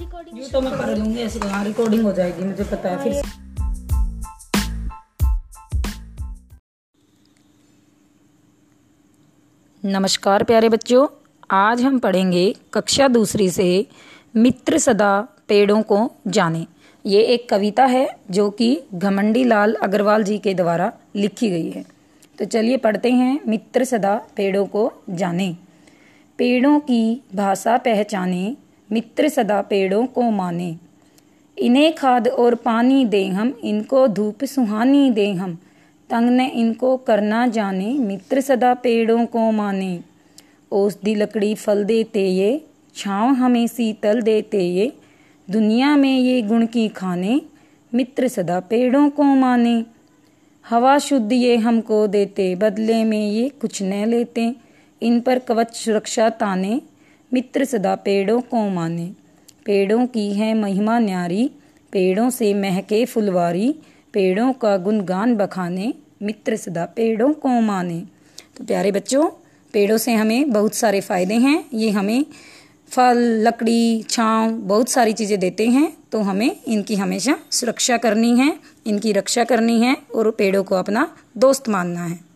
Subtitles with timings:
[0.00, 3.22] यूँ तो मैं कर लूँगी ऐसे हाँ रिकॉर्डिंग हो जाएगी मुझे पता है फिर
[9.84, 11.06] नमस्कार प्यारे बच्चों
[11.50, 13.86] आज हम पढ़ेंगे कक्षा दूसरी से
[14.36, 16.66] मित्र सदा पेड़ों को जाने।
[17.06, 21.84] ये एक कविता है जो कि घमंडी लाल अग्रवाल जी के द्वारा लिखी गई है।
[22.38, 25.56] तो चलिए पढ़ते हैं मित्र सदा पेड़ों को जाने।
[26.38, 28.56] पेड़ों की भाषा पहचाने
[28.92, 30.76] मित्र सदा पेड़ों को माने।
[31.58, 35.58] इन्हें खाद और पानी दे हम, इनको धूप सुहानी दे हम।
[36.10, 40.00] तंग ने इनको करना जाने, मित्र सदा पेड़ों को माने।
[40.72, 44.92] औषधि लकड़ी फल देते ये, छाँव हमें शीतल देते ये।
[45.50, 47.40] दुनिया में ये गुण की खाने,
[47.94, 49.84] मित्र सदा पेड़ों को माने।
[50.68, 54.54] हवा शुद्ध ये हमको देते, बदले में ये कुछ न लेते।
[55.02, 56.80] इन पर कवच सुरक्षा ताने
[57.34, 59.12] मित्र सदा पेड़ों को माने।
[59.64, 61.50] पेड़ों की है महिमा न्यारी।
[61.92, 63.74] पेड़ों से महके फुलवारी।
[64.12, 68.02] पेड़ों का गुणगान बखाने। मित्र सदा पेड़ों को माने।
[68.56, 69.28] तो प्यारे बच्चों,
[69.72, 72.24] पेड़ों से हमें बहुत सारे फ़ायदे हैं। ये हमें
[72.88, 78.56] फल, लकड़ी, छाँव, बहुत सारी चीज़ें देते हैं। तो हमें इनकी हमेशा सुरक्षा करनी है।
[78.86, 82.29] इनकी रक्षा करनी है और पेड़ों को अपना दोस्त मानना है।